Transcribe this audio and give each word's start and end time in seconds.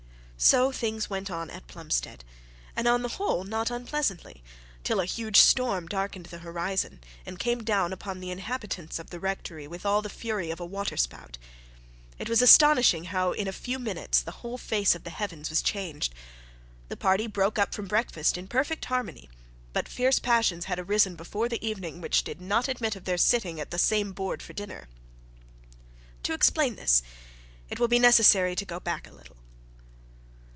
So 0.43 0.71
things 0.71 1.07
went 1.07 1.29
on 1.29 1.51
at 1.51 1.67
Plumstead, 1.67 2.23
and 2.75 2.87
on 2.87 3.03
the 3.03 3.09
whole 3.09 3.43
not 3.43 3.69
unpleasantly, 3.69 4.43
till 4.83 4.99
a 4.99 5.05
huge 5.05 5.37
storm 5.39 5.85
darkened 5.85 6.25
the 6.25 6.39
horizon, 6.39 6.99
and 7.27 7.37
came 7.37 7.61
down 7.63 7.93
upon 7.93 8.19
the 8.19 8.31
inhabitants 8.31 8.97
of 8.97 9.11
the 9.11 9.19
rectory 9.19 9.67
with 9.67 9.85
all 9.85 10.01
the 10.01 10.09
fury 10.09 10.49
of 10.49 10.59
a 10.59 10.65
water 10.65 10.97
spout. 10.97 11.37
It 12.17 12.27
was 12.27 12.41
astonishing 12.41 13.03
how 13.03 13.33
in 13.33 13.47
a 13.47 13.51
few 13.53 13.77
minutes 13.77 14.19
the 14.19 14.31
whole 14.41 14.57
face 14.57 14.95
of 14.95 15.03
the 15.03 15.11
heavens 15.11 15.51
was 15.51 15.61
changed. 15.61 16.15
The 16.89 16.97
party 16.97 17.27
broke 17.27 17.59
up 17.59 17.71
from 17.71 17.85
breakfast 17.85 18.35
in 18.35 18.47
perfect 18.47 18.85
harmony; 18.85 19.29
but 19.73 19.87
fierce 19.87 20.17
passions 20.17 20.65
had 20.65 20.79
arisen 20.79 21.15
before 21.15 21.49
the 21.49 21.63
evening, 21.63 22.01
which 22.01 22.23
did 22.23 22.41
not 22.41 22.67
admit 22.67 22.95
of 22.95 23.05
their 23.05 23.19
sitting 23.19 23.59
at 23.59 23.69
the 23.69 23.77
same 23.77 24.11
board 24.11 24.41
for 24.41 24.53
dinner. 24.53 24.87
To 26.23 26.33
explain 26.33 26.77
this, 26.77 27.03
it 27.69 27.79
will 27.79 27.87
be 27.87 27.99
necessary 27.99 28.55
to 28.55 28.65
go 28.65 28.79
back 28.79 29.05
a 29.05 29.11
little. 29.11 29.35